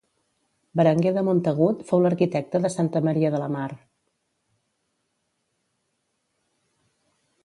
[0.79, 3.69] Berenguer de Montagut fou l'arquitecte de Santa Maria de la Mar